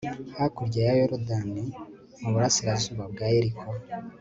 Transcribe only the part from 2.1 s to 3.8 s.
mu burasirazuba bwa yeriko